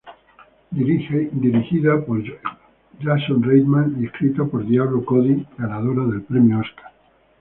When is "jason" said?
3.03-3.43